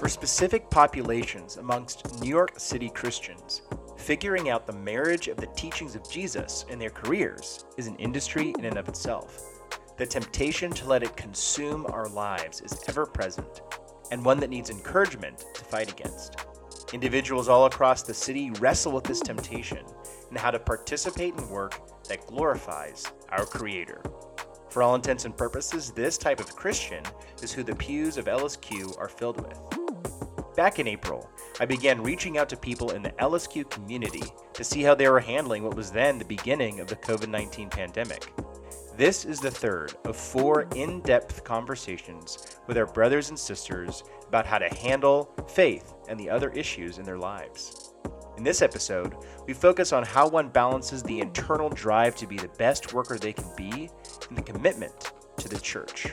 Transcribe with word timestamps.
For 0.00 0.08
specific 0.08 0.70
populations 0.70 1.58
amongst 1.58 2.22
New 2.22 2.30
York 2.30 2.54
City 2.56 2.88
Christians, 2.88 3.60
figuring 3.98 4.48
out 4.48 4.66
the 4.66 4.72
marriage 4.72 5.28
of 5.28 5.36
the 5.36 5.48
teachings 5.48 5.94
of 5.94 6.10
Jesus 6.10 6.64
in 6.70 6.78
their 6.78 6.88
careers 6.88 7.66
is 7.76 7.86
an 7.86 7.96
industry 7.96 8.54
in 8.58 8.64
and 8.64 8.78
of 8.78 8.88
itself. 8.88 9.42
The 9.98 10.06
temptation 10.06 10.70
to 10.70 10.88
let 10.88 11.02
it 11.02 11.18
consume 11.18 11.84
our 11.84 12.08
lives 12.08 12.62
is 12.62 12.82
ever 12.88 13.04
present, 13.04 13.60
and 14.10 14.24
one 14.24 14.40
that 14.40 14.48
needs 14.48 14.70
encouragement 14.70 15.44
to 15.52 15.64
fight 15.66 15.92
against. 15.92 16.46
Individuals 16.94 17.50
all 17.50 17.66
across 17.66 18.02
the 18.02 18.14
city 18.14 18.52
wrestle 18.52 18.92
with 18.92 19.04
this 19.04 19.20
temptation 19.20 19.84
and 20.30 20.38
how 20.38 20.50
to 20.50 20.58
participate 20.58 21.34
in 21.34 21.46
work 21.50 21.78
that 22.08 22.26
glorifies 22.26 23.04
our 23.28 23.44
Creator. 23.44 24.00
For 24.70 24.82
all 24.82 24.94
intents 24.94 25.26
and 25.26 25.36
purposes, 25.36 25.90
this 25.90 26.16
type 26.16 26.40
of 26.40 26.56
Christian 26.56 27.04
is 27.42 27.52
who 27.52 27.62
the 27.62 27.74
pews 27.74 28.16
of 28.16 28.26
LSQ 28.26 28.98
are 28.98 29.08
filled 29.08 29.46
with. 29.46 29.58
Back 30.56 30.80
in 30.80 30.88
April, 30.88 31.30
I 31.60 31.64
began 31.64 32.02
reaching 32.02 32.36
out 32.36 32.48
to 32.48 32.56
people 32.56 32.90
in 32.90 33.02
the 33.02 33.12
LSQ 33.12 33.70
community 33.70 34.24
to 34.52 34.64
see 34.64 34.82
how 34.82 34.96
they 34.96 35.08
were 35.08 35.20
handling 35.20 35.62
what 35.62 35.76
was 35.76 35.92
then 35.92 36.18
the 36.18 36.24
beginning 36.24 36.80
of 36.80 36.88
the 36.88 36.96
COVID 36.96 37.28
19 37.28 37.70
pandemic. 37.70 38.32
This 38.96 39.24
is 39.24 39.38
the 39.38 39.50
third 39.50 39.94
of 40.04 40.16
four 40.16 40.66
in 40.74 41.00
depth 41.02 41.44
conversations 41.44 42.58
with 42.66 42.76
our 42.76 42.86
brothers 42.86 43.30
and 43.30 43.38
sisters 43.38 44.02
about 44.26 44.44
how 44.44 44.58
to 44.58 44.74
handle 44.74 45.32
faith 45.48 45.94
and 46.08 46.18
the 46.18 46.28
other 46.28 46.50
issues 46.50 46.98
in 46.98 47.04
their 47.04 47.18
lives. 47.18 47.94
In 48.36 48.42
this 48.42 48.60
episode, 48.60 49.14
we 49.46 49.54
focus 49.54 49.92
on 49.92 50.04
how 50.04 50.28
one 50.28 50.48
balances 50.48 51.02
the 51.02 51.20
internal 51.20 51.68
drive 51.68 52.16
to 52.16 52.26
be 52.26 52.36
the 52.36 52.48
best 52.58 52.92
worker 52.92 53.18
they 53.18 53.32
can 53.32 53.50
be 53.56 53.88
and 54.28 54.36
the 54.36 54.42
commitment 54.42 55.12
to 55.36 55.48
the 55.48 55.60
church. 55.60 56.08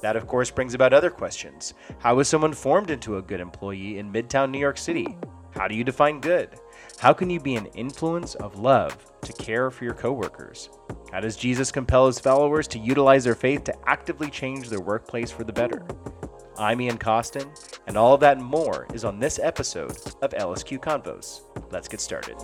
That, 0.00 0.16
of 0.16 0.26
course, 0.26 0.50
brings 0.50 0.74
about 0.74 0.92
other 0.92 1.10
questions. 1.10 1.74
How 1.98 2.18
is 2.20 2.28
someone 2.28 2.52
formed 2.52 2.90
into 2.90 3.16
a 3.16 3.22
good 3.22 3.40
employee 3.40 3.98
in 3.98 4.12
Midtown 4.12 4.50
New 4.50 4.58
York 4.58 4.78
City? 4.78 5.16
How 5.50 5.66
do 5.66 5.74
you 5.74 5.82
define 5.82 6.20
good? 6.20 6.60
How 6.98 7.12
can 7.12 7.30
you 7.30 7.40
be 7.40 7.56
an 7.56 7.66
influence 7.66 8.34
of 8.36 8.58
love 8.58 8.96
to 9.22 9.32
care 9.32 9.70
for 9.70 9.84
your 9.84 9.94
coworkers? 9.94 10.70
How 11.10 11.20
does 11.20 11.36
Jesus 11.36 11.72
compel 11.72 12.06
his 12.06 12.20
followers 12.20 12.68
to 12.68 12.78
utilize 12.78 13.24
their 13.24 13.34
faith 13.34 13.64
to 13.64 13.88
actively 13.88 14.30
change 14.30 14.68
their 14.68 14.80
workplace 14.80 15.30
for 15.30 15.42
the 15.42 15.52
better? 15.52 15.84
I'm 16.58 16.80
Ian 16.80 16.98
Costin, 16.98 17.48
and 17.86 17.96
all 17.96 18.14
of 18.14 18.20
that 18.20 18.36
and 18.36 18.46
more 18.46 18.86
is 18.92 19.04
on 19.04 19.18
this 19.18 19.38
episode 19.38 19.96
of 20.22 20.32
LSQ 20.32 20.78
Convos. 20.80 21.42
Let's 21.70 21.88
get 21.88 22.00
started. 22.00 22.36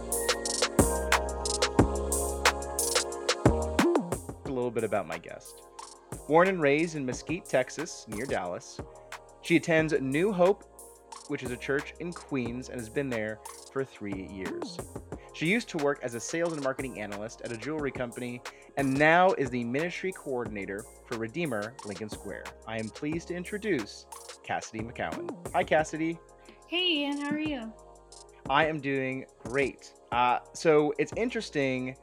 A 4.44 4.50
little 4.50 4.70
bit 4.70 4.84
about 4.84 5.06
my 5.06 5.18
guest. 5.18 5.62
Born 6.26 6.48
and 6.48 6.60
raised 6.60 6.96
in 6.96 7.04
Mesquite, 7.04 7.44
Texas, 7.44 8.06
near 8.08 8.24
Dallas, 8.24 8.80
she 9.42 9.56
attends 9.56 9.92
New 10.00 10.32
Hope, 10.32 10.64
which 11.28 11.42
is 11.42 11.50
a 11.50 11.56
church 11.56 11.92
in 12.00 12.12
Queens, 12.12 12.70
and 12.70 12.80
has 12.80 12.88
been 12.88 13.10
there 13.10 13.40
for 13.72 13.84
three 13.84 14.26
years. 14.32 14.78
She 15.34 15.46
used 15.46 15.68
to 15.70 15.78
work 15.78 15.98
as 16.02 16.14
a 16.14 16.20
sales 16.20 16.54
and 16.54 16.62
marketing 16.62 16.98
analyst 16.98 17.42
at 17.42 17.52
a 17.52 17.56
jewelry 17.56 17.90
company 17.90 18.40
and 18.76 18.94
now 18.94 19.32
is 19.32 19.50
the 19.50 19.64
ministry 19.64 20.12
coordinator 20.12 20.84
for 21.06 21.18
Redeemer 21.18 21.74
Lincoln 21.84 22.08
Square. 22.08 22.44
I 22.66 22.78
am 22.78 22.88
pleased 22.88 23.28
to 23.28 23.34
introduce 23.34 24.06
Cassidy 24.44 24.82
McCowan. 24.82 25.28
Hi, 25.52 25.62
Cassidy. 25.62 26.18
Hey, 26.68 27.00
Ian, 27.00 27.20
how 27.20 27.30
are 27.30 27.38
you? 27.38 27.72
I 28.48 28.66
am 28.66 28.80
doing 28.80 29.26
great. 29.40 29.92
Uh, 30.12 30.38
so 30.52 30.94
it's 30.98 31.12
interesting 31.16 31.96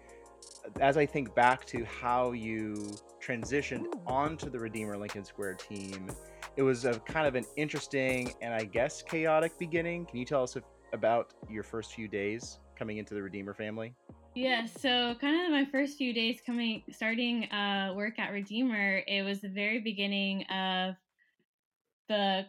as 0.79 0.97
I 0.97 1.05
think 1.05 1.33
back 1.33 1.65
to 1.67 1.85
how 1.85 2.33
you 2.33 2.95
transitioned 3.21 3.85
onto 4.07 4.49
the 4.49 4.59
Redeemer 4.59 4.97
Lincoln 4.97 5.23
Square 5.23 5.55
team. 5.55 6.09
It 6.57 6.63
was 6.63 6.85
a 6.85 6.99
kind 6.99 7.27
of 7.27 7.35
an 7.35 7.45
interesting 7.55 8.33
and 8.41 8.53
I 8.53 8.63
guess 8.63 9.01
chaotic 9.01 9.57
beginning. 9.59 10.05
Can 10.05 10.17
you 10.17 10.25
tell 10.25 10.43
us 10.43 10.57
about 10.93 11.33
your 11.49 11.63
first 11.63 11.93
few 11.93 12.07
days 12.07 12.59
coming 12.77 12.97
into 12.97 13.13
the 13.13 13.21
Redeemer 13.21 13.53
family? 13.53 13.93
Yeah, 14.33 14.65
so 14.65 15.15
kind 15.19 15.45
of 15.45 15.51
my 15.51 15.65
first 15.71 15.97
few 15.97 16.13
days 16.13 16.39
coming 16.45 16.83
starting 16.91 17.45
uh, 17.51 17.93
work 17.95 18.17
at 18.17 18.31
Redeemer, 18.31 19.01
it 19.07 19.23
was 19.23 19.41
the 19.41 19.49
very 19.49 19.81
beginning 19.81 20.43
of 20.43 20.95
the 22.07 22.45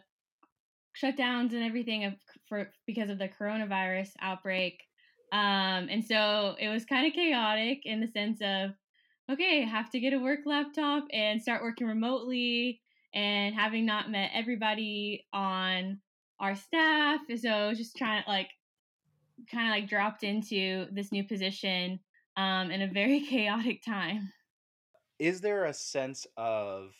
shutdowns 1.01 1.53
and 1.53 1.63
everything 1.63 2.05
of 2.05 2.13
for 2.47 2.69
because 2.87 3.09
of 3.09 3.17
the 3.19 3.27
coronavirus 3.27 4.11
outbreak. 4.21 4.81
Um, 5.33 5.89
and 5.89 6.03
so 6.05 6.55
it 6.59 6.69
was 6.69 6.85
kind 6.85 7.07
of 7.07 7.13
chaotic 7.13 7.81
in 7.85 7.99
the 7.99 8.07
sense 8.07 8.39
of 8.41 8.71
okay, 9.31 9.63
have 9.63 9.89
to 9.91 9.99
get 9.99 10.13
a 10.13 10.19
work 10.19 10.39
laptop 10.45 11.05
and 11.11 11.41
start 11.41 11.63
working 11.63 11.87
remotely 11.87 12.81
and 13.13 13.55
having 13.55 13.85
not 13.85 14.11
met 14.11 14.31
everybody 14.33 15.25
on 15.33 15.99
our 16.39 16.55
staff. 16.55 17.21
So 17.39 17.73
just 17.73 17.95
trying 17.95 18.23
to 18.23 18.29
like 18.29 18.49
kind 19.51 19.67
of 19.67 19.71
like 19.71 19.89
dropped 19.89 20.23
into 20.23 20.87
this 20.91 21.11
new 21.11 21.23
position 21.23 21.99
um, 22.37 22.71
in 22.71 22.81
a 22.81 22.87
very 22.87 23.21
chaotic 23.29 23.83
time. 23.83 24.31
Is 25.19 25.41
there 25.41 25.65
a 25.65 25.73
sense 25.73 26.27
of 26.37 26.93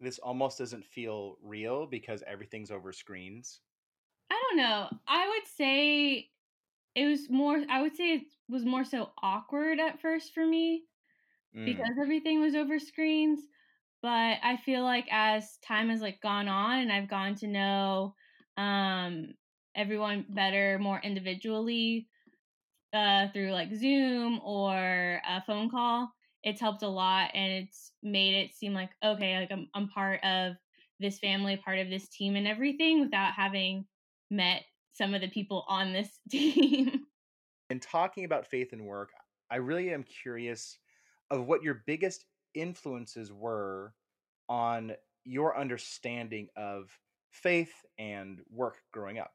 this 0.00 0.18
almost 0.18 0.58
doesn't 0.58 0.84
feel 0.84 1.38
real 1.42 1.86
because 1.86 2.22
everything's 2.26 2.70
over 2.70 2.92
screens? 2.92 3.60
I 4.30 4.40
don't 4.48 4.58
know. 4.58 4.88
I 5.08 5.28
would 5.28 5.46
say 5.56 6.28
it 6.94 7.06
was 7.06 7.30
more, 7.30 7.62
I 7.68 7.82
would 7.82 7.96
say 7.96 8.12
it 8.14 8.22
was 8.48 8.64
more 8.64 8.84
so 8.84 9.10
awkward 9.22 9.80
at 9.80 10.00
first 10.00 10.34
for 10.34 10.46
me 10.46 10.84
mm. 11.56 11.64
because 11.64 11.96
everything 12.00 12.40
was 12.40 12.54
over 12.54 12.78
screens. 12.78 13.40
But 14.02 14.38
I 14.42 14.58
feel 14.64 14.82
like 14.82 15.06
as 15.10 15.58
time 15.66 15.88
has 15.88 16.02
like 16.02 16.20
gone 16.20 16.48
on 16.48 16.80
and 16.80 16.92
I've 16.92 17.08
gone 17.08 17.34
to 17.36 17.46
know 17.46 18.14
um, 18.58 19.28
everyone 19.74 20.26
better 20.28 20.78
more 20.78 21.00
individually 21.02 22.06
uh, 22.92 23.28
through 23.32 23.50
like 23.50 23.74
Zoom 23.74 24.40
or 24.44 25.20
a 25.26 25.42
phone 25.46 25.70
call, 25.70 26.12
it's 26.42 26.60
helped 26.60 26.82
a 26.82 26.88
lot 26.88 27.30
and 27.34 27.50
it's 27.50 27.92
made 28.02 28.34
it 28.34 28.54
seem 28.54 28.74
like 28.74 28.90
okay, 29.02 29.38
like 29.38 29.50
I'm 29.50 29.68
I'm 29.74 29.88
part 29.88 30.22
of 30.22 30.52
this 31.00 31.18
family, 31.18 31.56
part 31.56 31.78
of 31.78 31.88
this 31.88 32.08
team 32.08 32.36
and 32.36 32.46
everything 32.46 33.00
without 33.00 33.32
having 33.32 33.86
met 34.30 34.62
some 34.92 35.14
of 35.14 35.20
the 35.20 35.28
people 35.28 35.64
on 35.68 35.92
this 35.92 36.08
team. 36.30 37.06
In 37.70 37.80
talking 37.80 38.24
about 38.24 38.46
faith 38.46 38.72
and 38.72 38.84
work, 38.84 39.10
I 39.50 39.56
really 39.56 39.92
am 39.92 40.04
curious 40.04 40.78
of 41.30 41.46
what 41.46 41.62
your 41.62 41.82
biggest 41.86 42.24
influences 42.54 43.32
were 43.32 43.94
on 44.48 44.92
your 45.24 45.58
understanding 45.58 46.48
of 46.56 46.90
faith 47.30 47.72
and 47.98 48.40
work 48.50 48.76
growing 48.92 49.18
up. 49.18 49.32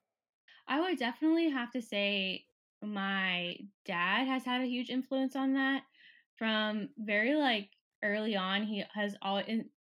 I 0.67 0.79
would 0.79 0.99
definitely 0.99 1.49
have 1.49 1.71
to 1.71 1.81
say 1.81 2.45
my 2.81 3.57
dad 3.85 4.27
has 4.27 4.45
had 4.45 4.61
a 4.61 4.67
huge 4.67 4.89
influence 4.89 5.35
on 5.35 5.53
that 5.53 5.81
from 6.37 6.89
very 6.97 7.35
like 7.35 7.69
early 8.03 8.35
on 8.35 8.63
he 8.63 8.83
has 8.93 9.15
all 9.21 9.41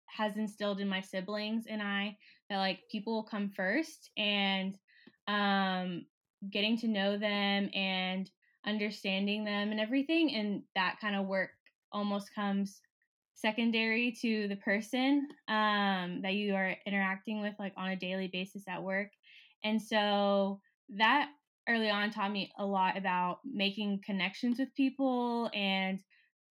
has 0.06 0.36
instilled 0.36 0.80
in 0.80 0.88
my 0.88 1.00
siblings 1.00 1.66
and 1.68 1.82
I 1.82 2.16
that 2.48 2.58
like 2.58 2.80
people 2.90 3.12
will 3.14 3.24
come 3.24 3.50
first 3.50 4.10
and 4.16 4.78
um 5.26 6.06
getting 6.50 6.78
to 6.78 6.88
know 6.88 7.18
them 7.18 7.68
and 7.74 8.30
understanding 8.64 9.44
them 9.44 9.70
and 9.70 9.80
everything 9.80 10.34
and 10.34 10.62
that 10.74 10.96
kind 11.00 11.16
of 11.16 11.26
work 11.26 11.50
almost 11.92 12.34
comes 12.34 12.80
secondary 13.34 14.12
to 14.20 14.48
the 14.48 14.56
person 14.56 15.28
um 15.48 16.20
that 16.22 16.34
you 16.34 16.54
are 16.54 16.74
interacting 16.86 17.40
with 17.40 17.54
like 17.58 17.72
on 17.76 17.90
a 17.90 17.96
daily 17.96 18.28
basis 18.28 18.64
at 18.68 18.82
work 18.82 19.10
and 19.64 19.80
so 19.80 20.60
that 20.88 21.28
early 21.68 21.90
on 21.90 22.10
taught 22.10 22.32
me 22.32 22.50
a 22.58 22.64
lot 22.64 22.96
about 22.96 23.38
making 23.44 24.00
connections 24.04 24.58
with 24.58 24.74
people 24.74 25.50
and 25.54 26.00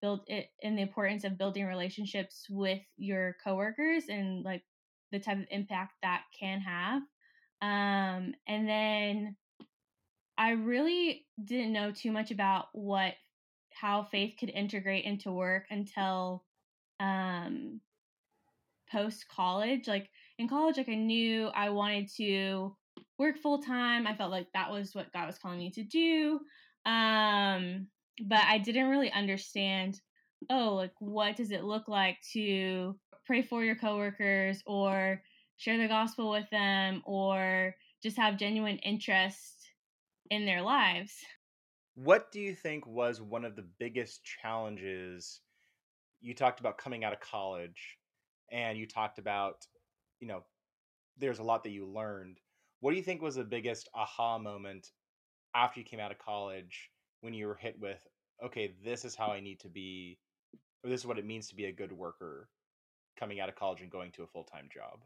build 0.01 0.21
it 0.27 0.47
and 0.63 0.77
the 0.77 0.81
importance 0.81 1.23
of 1.23 1.37
building 1.37 1.65
relationships 1.65 2.47
with 2.49 2.79
your 2.97 3.35
coworkers 3.43 4.05
and 4.09 4.43
like 4.43 4.63
the 5.11 5.19
type 5.19 5.37
of 5.37 5.45
impact 5.51 5.93
that 6.01 6.23
can 6.37 6.59
have. 6.61 7.01
Um, 7.61 8.33
and 8.47 8.67
then 8.67 9.35
I 10.37 10.51
really 10.51 11.25
didn't 11.43 11.73
know 11.73 11.91
too 11.91 12.11
much 12.11 12.31
about 12.31 12.67
what 12.71 13.13
how 13.81 14.03
faith 14.11 14.35
could 14.39 14.49
integrate 14.49 15.05
into 15.05 15.31
work 15.31 15.65
until 15.71 16.43
um, 16.99 17.81
post 18.91 19.25
college. 19.27 19.87
Like 19.87 20.09
in 20.37 20.47
college, 20.47 20.77
like 20.77 20.89
I 20.89 20.95
knew 20.95 21.47
I 21.47 21.69
wanted 21.69 22.09
to 22.17 22.75
work 23.17 23.39
full 23.39 23.59
time. 23.63 24.05
I 24.05 24.15
felt 24.15 24.31
like 24.31 24.47
that 24.53 24.71
was 24.71 24.93
what 24.93 25.11
God 25.11 25.25
was 25.25 25.39
calling 25.39 25.57
me 25.57 25.71
to 25.71 25.83
do. 25.83 26.39
Um, 26.85 27.87
but 28.23 28.43
I 28.43 28.59
didn't 28.59 28.89
really 28.89 29.11
understand, 29.11 29.99
oh, 30.49 30.75
like 30.75 30.93
what 30.99 31.35
does 31.35 31.51
it 31.51 31.63
look 31.63 31.87
like 31.87 32.17
to 32.33 32.95
pray 33.25 33.41
for 33.41 33.63
your 33.63 33.75
coworkers 33.75 34.61
or 34.67 35.23
share 35.57 35.77
the 35.77 35.87
gospel 35.87 36.29
with 36.29 36.49
them 36.51 37.01
or 37.05 37.75
just 38.03 38.17
have 38.17 38.37
genuine 38.37 38.77
interest 38.79 39.69
in 40.29 40.45
their 40.45 40.61
lives. 40.61 41.13
What 41.95 42.31
do 42.31 42.39
you 42.39 42.55
think 42.55 42.87
was 42.87 43.21
one 43.21 43.45
of 43.45 43.55
the 43.55 43.67
biggest 43.79 44.23
challenges? 44.23 45.41
You 46.21 46.33
talked 46.33 46.59
about 46.59 46.77
coming 46.77 47.03
out 47.03 47.13
of 47.13 47.19
college 47.19 47.97
and 48.51 48.77
you 48.77 48.87
talked 48.87 49.19
about, 49.19 49.65
you 50.19 50.27
know, 50.27 50.43
there's 51.17 51.39
a 51.39 51.43
lot 51.43 51.63
that 51.63 51.71
you 51.71 51.85
learned 51.85 52.39
what 52.81 52.91
do 52.91 52.97
you 52.97 53.03
think 53.03 53.21
was 53.21 53.35
the 53.35 53.43
biggest 53.43 53.87
aha 53.93 54.39
moment 54.39 54.91
after 55.55 55.79
you 55.79 55.85
came 55.85 55.99
out 55.99 56.11
of 56.11 56.17
college 56.17 56.89
when 57.21 57.33
you 57.33 57.47
were 57.47 57.55
hit 57.55 57.79
with, 57.79 57.99
okay, 58.43 58.73
this 58.83 59.05
is 59.05 59.15
how 59.15 59.27
I 59.27 59.39
need 59.39 59.59
to 59.59 59.69
be, 59.69 60.17
or 60.83 60.89
this 60.89 61.01
is 61.01 61.05
what 61.05 61.19
it 61.19 61.25
means 61.25 61.47
to 61.49 61.55
be 61.55 61.65
a 61.65 61.71
good 61.71 61.91
worker 61.91 62.49
coming 63.19 63.39
out 63.39 63.49
of 63.49 63.55
college 63.55 63.81
and 63.81 63.91
going 63.91 64.11
to 64.13 64.23
a 64.23 64.27
full 64.27 64.43
time 64.43 64.67
job? 64.73 65.01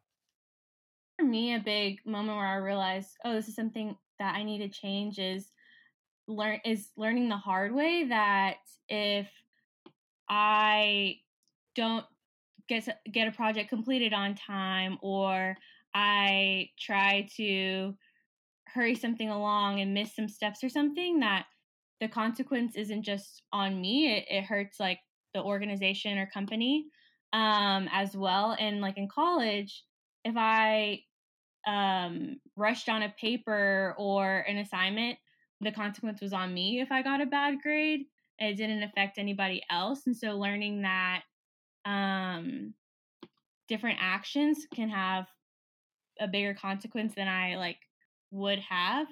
For 1.19 1.25
me, 1.25 1.53
a 1.53 1.59
big 1.59 1.99
moment 2.05 2.37
where 2.37 2.47
I 2.47 2.55
realized, 2.55 3.17
oh, 3.25 3.33
this 3.33 3.49
is 3.49 3.55
something 3.55 3.97
that 4.19 4.35
I 4.35 4.43
need 4.43 4.59
to 4.59 4.69
change 4.69 5.19
is 5.19 5.51
learn 6.27 6.59
is 6.65 6.89
learning 6.97 7.29
the 7.29 7.37
hard 7.37 7.73
way 7.73 8.05
that 8.09 8.57
if 8.89 9.27
I 10.29 11.17
don't 11.75 12.05
get 12.67 12.87
get 13.11 13.27
a 13.27 13.31
project 13.31 13.69
completed 13.69 14.13
on 14.13 14.35
time 14.35 14.97
or 15.01 15.55
I 15.93 16.69
try 16.79 17.27
to 17.37 17.95
hurry 18.67 18.95
something 18.95 19.29
along 19.29 19.79
and 19.79 19.93
miss 19.93 20.15
some 20.15 20.27
steps 20.27 20.63
or 20.63 20.69
something 20.69 21.19
that 21.19 21.45
the 22.01 22.07
consequence 22.07 22.75
isn't 22.75 23.03
just 23.03 23.43
on 23.53 23.79
me 23.79 24.17
it, 24.17 24.25
it 24.29 24.43
hurts 24.43 24.79
like 24.79 24.99
the 25.33 25.41
organization 25.41 26.17
or 26.17 26.25
company 26.25 26.85
um 27.33 27.87
as 27.91 28.15
well. 28.15 28.55
And 28.59 28.81
like 28.81 28.97
in 28.97 29.07
college 29.07 29.83
if 30.23 30.35
i 30.37 31.01
um 31.67 32.39
rushed 32.55 32.89
on 32.89 33.03
a 33.03 33.13
paper 33.19 33.95
or 33.97 34.39
an 34.47 34.57
assignment 34.57 35.17
the 35.65 35.71
consequence 35.71 36.21
was 36.21 36.33
on 36.33 36.53
me 36.53 36.79
if 36.79 36.91
i 36.91 37.01
got 37.01 37.21
a 37.21 37.25
bad 37.25 37.55
grade 37.61 38.05
it 38.39 38.55
didn't 38.55 38.83
affect 38.83 39.17
anybody 39.17 39.61
else 39.69 40.03
and 40.05 40.15
so 40.15 40.37
learning 40.37 40.81
that 40.81 41.21
um 41.85 42.73
different 43.67 43.97
actions 44.01 44.67
can 44.73 44.89
have 44.89 45.25
a 46.19 46.27
bigger 46.27 46.53
consequence 46.53 47.13
than 47.15 47.27
I 47.27 47.55
like 47.55 47.79
would 48.31 48.59
have. 48.59 49.07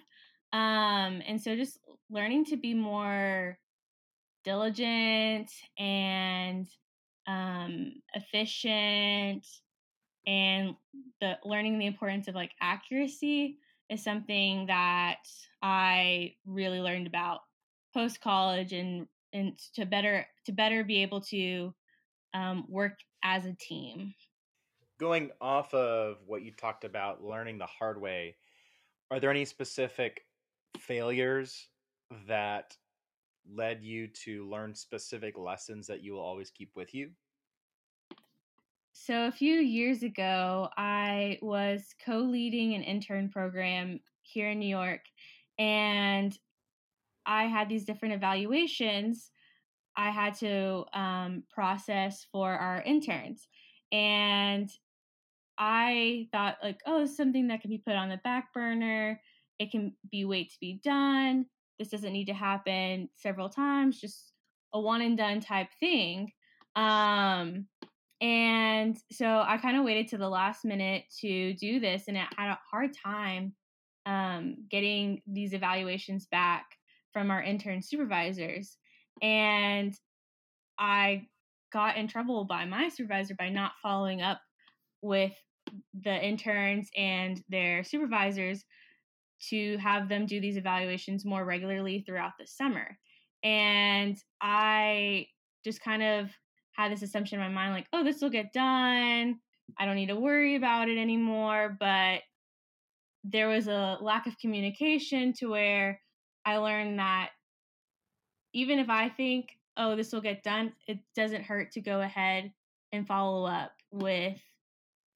Um, 0.51 1.21
and 1.27 1.41
so 1.41 1.55
just 1.55 1.79
learning 2.09 2.45
to 2.45 2.57
be 2.57 2.73
more 2.73 3.57
diligent 4.43 5.49
and 5.77 6.67
um, 7.27 7.93
efficient 8.13 9.45
and 10.27 10.75
the 11.21 11.37
learning 11.43 11.79
the 11.79 11.85
importance 11.85 12.27
of 12.27 12.35
like 12.35 12.51
accuracy 12.61 13.57
is 13.89 14.03
something 14.03 14.67
that 14.67 15.19
I 15.61 16.35
really 16.45 16.79
learned 16.79 17.07
about 17.07 17.41
post 17.93 18.21
college 18.21 18.73
and 18.73 19.07
and 19.33 19.57
to 19.75 19.85
better 19.85 20.25
to 20.45 20.51
better 20.51 20.83
be 20.83 21.01
able 21.01 21.21
to 21.21 21.73
um, 22.33 22.65
work 22.67 22.97
as 23.23 23.45
a 23.45 23.53
team. 23.53 24.13
Going 24.99 25.31
off 25.41 25.73
of 25.73 26.17
what 26.25 26.43
you 26.43 26.51
talked 26.51 26.83
about 26.83 27.23
learning 27.23 27.57
the 27.57 27.65
hard 27.65 27.99
way 27.99 28.35
are 29.11 29.19
there 29.19 29.29
any 29.29 29.45
specific 29.45 30.25
failures 30.79 31.67
that 32.27 32.75
led 33.47 33.83
you 33.83 34.07
to 34.07 34.49
learn 34.49 34.73
specific 34.73 35.37
lessons 35.37 35.85
that 35.85 36.01
you 36.01 36.13
will 36.13 36.21
always 36.21 36.49
keep 36.49 36.71
with 36.75 36.95
you 36.95 37.11
so 39.05 39.25
a 39.25 39.31
few 39.31 39.55
years 39.55 40.03
ago 40.03 40.69
i 40.77 41.37
was 41.41 41.93
co-leading 42.05 42.73
an 42.73 42.83
intern 42.83 43.29
program 43.29 43.99
here 44.21 44.49
in 44.49 44.59
new 44.59 44.67
york 44.67 45.01
and 45.59 46.37
i 47.25 47.43
had 47.43 47.67
these 47.67 47.85
different 47.85 48.13
evaluations 48.13 49.31
i 49.95 50.09
had 50.09 50.33
to 50.33 50.85
um, 50.93 51.43
process 51.49 52.25
for 52.31 52.51
our 52.53 52.81
interns 52.81 53.47
and 53.91 54.69
I 55.57 56.27
thought 56.31 56.57
like, 56.63 56.81
oh, 56.85 57.05
something 57.05 57.47
that 57.47 57.61
can 57.61 57.69
be 57.69 57.77
put 57.77 57.95
on 57.95 58.09
the 58.09 58.19
back 58.23 58.53
burner. 58.53 59.21
It 59.59 59.71
can 59.71 59.93
be 60.11 60.25
wait 60.25 60.51
to 60.51 60.59
be 60.59 60.79
done. 60.83 61.45
This 61.77 61.89
doesn't 61.89 62.13
need 62.13 62.25
to 62.25 62.33
happen 62.33 63.09
several 63.15 63.49
times, 63.49 63.99
just 63.99 64.33
a 64.73 64.79
one 64.79 65.01
and 65.01 65.17
done 65.17 65.39
type 65.39 65.69
thing. 65.79 66.31
Um, 66.75 67.67
and 68.21 68.97
so 69.11 69.43
I 69.45 69.57
kind 69.57 69.77
of 69.77 69.83
waited 69.83 70.07
to 70.09 70.17
the 70.17 70.29
last 70.29 70.65
minute 70.65 71.03
to 71.21 71.53
do 71.55 71.79
this, 71.79 72.03
and 72.07 72.17
I 72.17 72.27
had 72.37 72.49
a 72.51 72.59
hard 72.71 72.91
time 73.03 73.53
um, 74.05 74.55
getting 74.69 75.21
these 75.27 75.53
evaluations 75.53 76.27
back 76.27 76.65
from 77.11 77.31
our 77.31 77.41
intern 77.41 77.81
supervisors. 77.81 78.77
And 79.21 79.93
I 80.79 81.27
got 81.71 81.97
in 81.97 82.07
trouble 82.07 82.45
by 82.45 82.65
my 82.65 82.89
supervisor 82.89 83.35
by 83.35 83.49
not 83.49 83.73
following 83.81 84.21
up 84.21 84.41
with 85.01 85.33
the 86.03 86.13
interns 86.13 86.89
and 86.95 87.41
their 87.49 87.83
supervisors 87.83 88.63
to 89.49 89.77
have 89.77 90.09
them 90.09 90.25
do 90.25 90.39
these 90.39 90.57
evaluations 90.57 91.25
more 91.25 91.45
regularly 91.45 92.03
throughout 92.05 92.33
the 92.39 92.47
summer. 92.47 92.97
And 93.43 94.17
I 94.41 95.27
just 95.65 95.81
kind 95.81 96.03
of 96.03 96.29
had 96.73 96.91
this 96.91 97.01
assumption 97.01 97.39
in 97.39 97.45
my 97.45 97.53
mind 97.53 97.73
like, 97.73 97.87
oh, 97.93 98.03
this 98.03 98.21
will 98.21 98.29
get 98.29 98.53
done. 98.53 99.39
I 99.77 99.85
don't 99.85 99.95
need 99.95 100.07
to 100.07 100.19
worry 100.19 100.55
about 100.55 100.89
it 100.89 100.97
anymore. 100.97 101.75
But 101.79 102.21
there 103.23 103.47
was 103.47 103.67
a 103.67 103.97
lack 104.01 104.27
of 104.27 104.37
communication 104.37 105.33
to 105.33 105.47
where 105.47 105.99
I 106.45 106.57
learned 106.57 106.99
that 106.99 107.29
even 108.53 108.79
if 108.79 108.89
I 108.89 109.09
think, 109.09 109.57
oh, 109.77 109.95
this 109.95 110.11
will 110.11 110.21
get 110.21 110.43
done, 110.43 110.73
it 110.87 110.99
doesn't 111.15 111.43
hurt 111.43 111.71
to 111.71 111.81
go 111.81 112.01
ahead 112.01 112.51
and 112.91 113.07
follow 113.07 113.45
up 113.45 113.71
with 113.91 114.39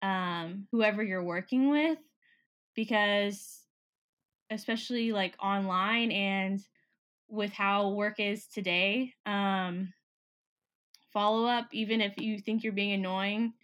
um, 0.02 0.66
whoever 0.72 1.02
you're 1.02 1.22
working 1.22 1.70
with 1.70 1.98
because 2.74 3.62
especially 4.50 5.12
like 5.12 5.34
online 5.42 6.12
and 6.12 6.60
with 7.28 7.52
how 7.52 7.90
work 7.90 8.20
is 8.20 8.46
today 8.46 9.12
um, 9.24 9.92
follow 11.16 11.46
up 11.46 11.66
even 11.72 12.02
if 12.02 12.12
you 12.18 12.38
think 12.38 12.62
you're 12.62 12.74
being 12.74 12.92
annoying 12.92 13.54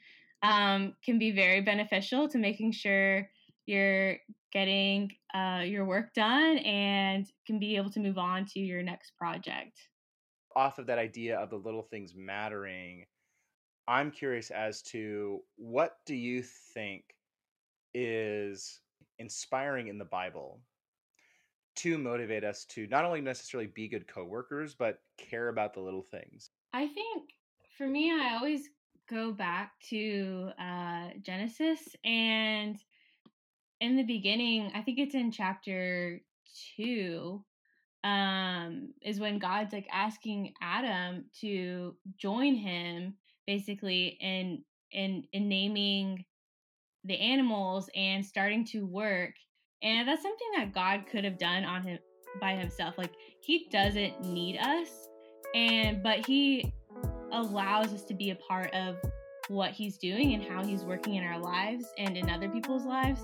um, 0.43 0.95
can 1.05 1.19
be 1.19 1.31
very 1.31 1.61
beneficial 1.61 2.27
to 2.27 2.39
making 2.39 2.73
sure 2.73 3.29
you're 3.67 4.17
getting 4.53 5.11
uh, 5.35 5.61
your 5.63 5.85
work 5.85 6.15
done 6.15 6.57
and 6.59 7.27
can 7.47 7.59
be 7.59 7.77
able 7.77 7.91
to 7.91 8.01
move 8.01 8.17
on 8.17 8.47
to 8.47 8.59
your 8.59 8.83
next 8.83 9.13
project 9.19 9.77
off 10.57 10.79
of 10.79 10.87
that 10.87 10.99
idea 10.99 11.39
of 11.39 11.51
the 11.51 11.57
little 11.57 11.83
things 11.83 12.15
mattering 12.17 13.05
I'm 13.89 14.11
curious 14.11 14.51
as 14.51 14.81
to 14.85 15.41
what 15.57 15.97
do 16.07 16.15
you 16.15 16.43
think 16.43 17.05
is 17.95 18.81
inspiring 19.19 19.89
in 19.89 19.99
the 19.99 20.05
Bible 20.05 20.61
to 21.77 21.99
motivate 21.99 22.45
us 22.45 22.65
to 22.67 22.87
not 22.87 23.05
only 23.05 23.21
necessarily 23.21 23.67
be 23.67 23.89
good 23.89 24.07
coworkers, 24.07 24.75
but 24.75 25.01
care 25.19 25.49
about 25.49 25.75
the 25.75 25.81
little 25.81 26.03
things? 26.03 26.51
I 26.73 26.87
think 26.89 27.31
for 27.83 27.89
me, 27.89 28.13
I 28.13 28.37
always 28.37 28.69
go 29.11 29.33
back 29.33 29.73
to 29.91 30.51
uh, 30.57 31.09
Genesis 31.21 31.81
and 32.05 32.79
in 33.81 33.97
the 33.97 34.05
beginning, 34.05 34.71
I 34.73 34.83
think 34.83 35.01
it's 35.01 35.17
in 35.17 35.33
chapter 35.33 36.21
two, 36.77 37.45
um, 38.05 38.95
is 39.03 39.19
when 39.19 39.41
God's 39.41 39.73
like 39.73 39.89
asking 39.91 40.55
Adam 40.63 41.25
to 41.41 41.97
join 42.17 42.55
him 42.55 43.15
basically 43.49 44.17
in 44.21 44.63
in 44.93 45.25
in 45.33 45.49
naming 45.49 46.25
the 47.03 47.19
animals 47.19 47.91
and 47.97 48.25
starting 48.25 48.65
to 48.67 48.87
work 48.87 49.35
and 49.83 50.07
that's 50.07 50.23
something 50.23 50.49
that 50.57 50.73
god 50.73 51.05
could 51.11 51.25
have 51.25 51.39
done 51.39 51.65
on 51.65 51.83
him 51.83 51.99
by 52.41 52.55
himself 52.55 52.97
like 52.97 53.11
he 53.41 53.67
doesn't 53.73 54.21
need 54.23 54.59
us 54.59 55.09
and 55.55 56.03
but 56.03 56.25
he 56.25 56.73
allows 57.33 57.93
us 57.93 58.03
to 58.05 58.15
be 58.15 58.31
a 58.31 58.37
part 58.37 58.73
of 58.75 58.97
what 59.49 59.73
he's 59.73 59.99
doing 59.99 60.35
and 60.35 60.45
how 60.45 60.65
he's 60.65 60.85
working 60.85 61.17
in 61.17 61.25
our 61.25 61.39
lives 61.39 61.87
and 61.99 62.17
in 62.17 62.31
other 62.31 62.49
people's 62.49 62.85
lives 62.85 63.21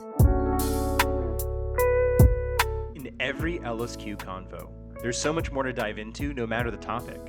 in 2.95 3.15
every 3.21 3.59
lsq 3.61 4.17
convo 4.17 4.71
there's 5.01 5.17
so 5.17 5.33
much 5.33 5.53
more 5.53 5.63
to 5.63 5.73
dive 5.73 5.99
into 5.99 6.35
no 6.35 6.47
matter 6.47 6.71
the 6.71 6.77
topic 6.77 7.21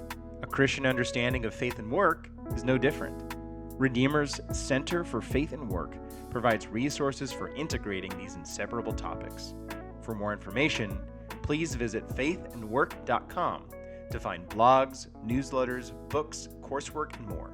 a 0.41 0.47
christian 0.47 0.85
understanding 0.85 1.45
of 1.45 1.53
faith 1.53 1.79
and 1.79 1.91
work 1.91 2.29
is 2.55 2.63
no 2.63 2.77
different. 2.77 3.35
Redeemer's 3.77 4.39
Center 4.51 5.03
for 5.03 5.21
Faith 5.21 5.53
and 5.53 5.69
Work 5.69 5.95
provides 6.29 6.67
resources 6.67 7.31
for 7.31 7.49
integrating 7.55 8.11
these 8.17 8.35
inseparable 8.35 8.93
topics. 8.93 9.53
For 10.01 10.13
more 10.13 10.33
information, 10.33 10.97
please 11.43 11.75
visit 11.75 12.07
faithandwork.com 12.09 13.63
to 14.11 14.19
find 14.19 14.47
blogs, 14.49 15.07
newsletters, 15.25 15.91
books, 16.09 16.49
coursework, 16.61 17.17
and 17.17 17.27
more. 17.27 17.51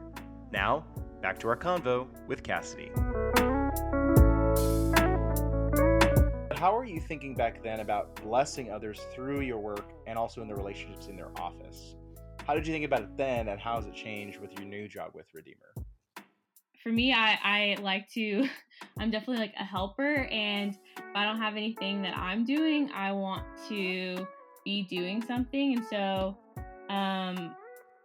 Now, 0.51 0.85
back 1.21 1.39
to 1.39 1.47
our 1.47 1.57
convo 1.57 2.07
with 2.27 2.43
Cassidy. 2.43 2.91
How 6.57 6.75
are 6.75 6.85
you 6.85 6.99
thinking 6.99 7.35
back 7.35 7.61
then 7.63 7.79
about 7.79 8.15
blessing 8.23 8.71
others 8.71 8.99
through 9.13 9.41
your 9.41 9.59
work 9.59 9.91
and 10.07 10.17
also 10.17 10.41
in 10.41 10.47
the 10.47 10.55
relationships 10.55 11.07
in 11.07 11.15
their 11.15 11.31
office? 11.39 11.95
How 12.47 12.53
did 12.53 12.65
you 12.65 12.73
think 12.73 12.85
about 12.85 13.01
it 13.01 13.17
then, 13.17 13.49
and 13.49 13.59
how 13.59 13.75
has 13.75 13.85
it 13.85 13.93
changed 13.93 14.39
with 14.39 14.53
your 14.53 14.67
new 14.67 14.87
job 14.87 15.11
with 15.13 15.25
Redeemer? 15.33 15.73
for 16.85 16.91
me, 16.91 17.13
I, 17.13 17.39
I 17.43 17.77
like 17.81 18.07
to, 18.11 18.47
I'm 18.99 19.09
definitely 19.09 19.39
like 19.39 19.55
a 19.59 19.63
helper. 19.63 20.25
And 20.25 20.77
if 20.95 21.03
I 21.15 21.25
don't 21.25 21.39
have 21.39 21.55
anything 21.55 22.03
that 22.03 22.15
I'm 22.15 22.45
doing, 22.45 22.91
I 22.93 23.11
want 23.11 23.43
to 23.69 24.27
be 24.63 24.83
doing 24.83 25.23
something. 25.23 25.77
And 25.77 25.85
so, 25.89 26.37
um, 26.89 27.55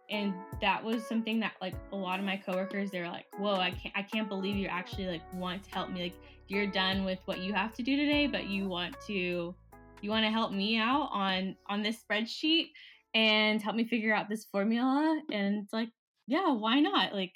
and 0.09 0.33
that 0.59 0.83
was 0.83 1.05
something 1.07 1.39
that 1.39 1.53
like 1.61 1.75
a 1.93 1.95
lot 1.95 2.19
of 2.19 2.25
my 2.25 2.35
coworkers 2.35 2.91
they 2.91 2.99
were 2.99 3.07
like 3.07 3.25
whoa 3.37 3.55
i 3.55 3.71
can't 3.71 3.95
i 3.95 4.01
can't 4.01 4.27
believe 4.27 4.57
you 4.57 4.67
actually 4.67 5.07
like 5.07 5.21
want 5.33 5.63
to 5.63 5.71
help 5.71 5.89
me. 5.89 6.03
Like 6.03 6.13
you're 6.47 6.67
done 6.67 7.05
with 7.05 7.19
what 7.25 7.39
you 7.39 7.53
have 7.53 7.73
to 7.75 7.83
do 7.83 7.95
today 7.95 8.27
but 8.27 8.47
you 8.47 8.67
want 8.67 8.95
to 9.07 9.55
you 10.01 10.09
want 10.09 10.25
to 10.25 10.31
help 10.31 10.51
me 10.51 10.77
out 10.77 11.09
on 11.11 11.55
on 11.69 11.81
this 11.81 11.97
spreadsheet 12.03 12.71
and 13.13 13.61
help 13.61 13.75
me 13.75 13.83
figure 13.83 14.13
out 14.13 14.29
this 14.29 14.45
formula. 14.45 15.21
And 15.31 15.63
it's 15.63 15.73
like 15.73 15.89
yeah 16.27 16.51
why 16.51 16.79
not? 16.79 17.13
Like 17.13 17.33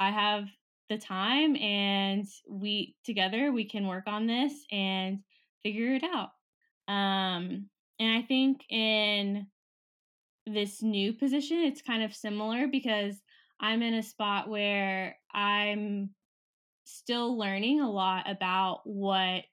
I 0.00 0.10
have 0.10 0.44
the 0.88 0.98
time 0.98 1.56
and 1.56 2.26
we 2.50 2.96
together 3.04 3.52
we 3.52 3.64
can 3.64 3.86
work 3.86 4.04
on 4.06 4.26
this 4.26 4.52
and 4.70 5.20
figure 5.62 5.94
it 5.94 6.02
out. 6.02 6.30
Um, 6.88 7.68
and 7.98 8.18
I 8.18 8.22
think 8.26 8.62
in 8.68 9.46
this 10.46 10.82
new 10.82 11.12
position, 11.12 11.58
it's 11.58 11.82
kind 11.82 12.02
of 12.02 12.14
similar 12.14 12.66
because 12.66 13.20
I'm 13.60 13.82
in 13.82 13.94
a 13.94 14.02
spot 14.02 14.48
where 14.48 15.16
I'm 15.32 16.10
still 16.84 17.38
learning 17.38 17.80
a 17.80 17.90
lot 17.90 18.28
about 18.28 18.80
what 18.84 19.44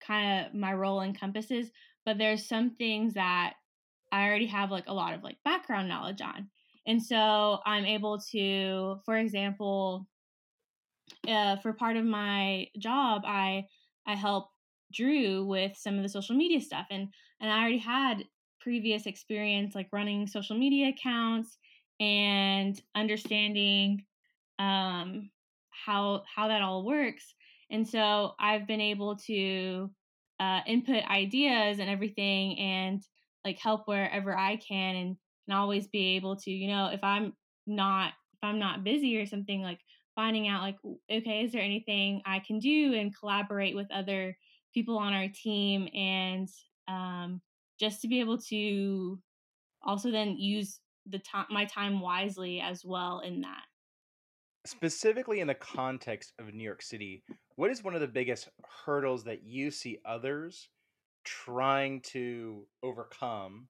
kind 0.00 0.46
of 0.46 0.54
my 0.54 0.72
role 0.72 1.02
encompasses, 1.02 1.70
but 2.04 2.18
there's 2.18 2.48
some 2.48 2.70
things 2.70 3.14
that 3.14 3.54
I 4.12 4.26
already 4.26 4.46
have 4.46 4.70
like 4.70 4.84
a 4.86 4.94
lot 4.94 5.14
of 5.14 5.22
like 5.22 5.36
background 5.44 5.88
knowledge 5.88 6.20
on. 6.20 6.48
And 6.86 7.02
so 7.02 7.58
I'm 7.64 7.84
able 7.84 8.20
to, 8.32 9.00
for 9.04 9.16
example, 9.16 10.06
uh, 11.28 11.56
for 11.56 11.72
part 11.72 11.96
of 11.96 12.04
my 12.04 12.68
job, 12.78 13.22
I 13.26 13.66
I 14.06 14.14
help 14.14 14.50
Drew 14.92 15.44
with 15.44 15.76
some 15.76 15.96
of 15.96 16.02
the 16.02 16.08
social 16.08 16.36
media 16.36 16.60
stuff, 16.60 16.86
and 16.90 17.08
and 17.40 17.50
I 17.50 17.58
already 17.58 17.78
had 17.78 18.24
previous 18.64 19.04
experience 19.06 19.74
like 19.74 19.88
running 19.92 20.26
social 20.26 20.56
media 20.56 20.88
accounts 20.88 21.58
and 22.00 22.80
understanding 22.96 24.04
um, 24.58 25.30
how 25.70 26.22
how 26.34 26.48
that 26.48 26.62
all 26.62 26.84
works. 26.84 27.34
And 27.70 27.86
so 27.86 28.32
I've 28.40 28.66
been 28.66 28.80
able 28.80 29.16
to 29.26 29.90
uh, 30.40 30.60
input 30.66 31.04
ideas 31.04 31.78
and 31.78 31.90
everything, 31.90 32.58
and 32.58 33.02
like 33.44 33.58
help 33.58 33.86
wherever 33.86 34.36
I 34.36 34.56
can, 34.56 34.96
and 34.96 35.16
and 35.46 35.56
always 35.56 35.86
be 35.86 36.16
able 36.16 36.36
to, 36.36 36.50
you 36.50 36.68
know, 36.68 36.86
if 36.86 37.04
I'm 37.04 37.34
not 37.66 38.12
if 38.32 38.38
I'm 38.42 38.58
not 38.58 38.82
busy 38.82 39.18
or 39.18 39.26
something 39.26 39.62
like 39.62 39.80
finding 40.14 40.48
out 40.48 40.62
like 40.62 40.76
okay, 41.10 41.44
is 41.44 41.52
there 41.52 41.62
anything 41.62 42.22
I 42.24 42.40
can 42.40 42.58
do 42.58 42.94
and 42.94 43.16
collaborate 43.16 43.76
with 43.76 43.90
other 43.92 44.36
people 44.72 44.98
on 44.98 45.12
our 45.12 45.28
team 45.28 45.88
and 45.94 46.48
um, 46.88 47.40
just 47.78 48.00
to 48.02 48.08
be 48.08 48.20
able 48.20 48.38
to 48.38 49.18
also 49.82 50.10
then 50.10 50.36
use 50.36 50.80
the 51.06 51.18
time 51.18 51.46
my 51.50 51.64
time 51.64 52.00
wisely 52.00 52.60
as 52.60 52.84
well 52.84 53.20
in 53.20 53.42
that 53.42 53.64
specifically 54.66 55.40
in 55.40 55.46
the 55.46 55.54
context 55.54 56.32
of 56.38 56.52
New 56.52 56.64
York 56.64 56.82
City, 56.82 57.22
what 57.56 57.70
is 57.70 57.84
one 57.84 57.94
of 57.94 58.00
the 58.00 58.08
biggest 58.08 58.48
hurdles 58.84 59.24
that 59.24 59.42
you 59.44 59.70
see 59.70 59.98
others 60.04 60.68
trying 61.24 62.00
to 62.00 62.66
overcome 62.82 63.68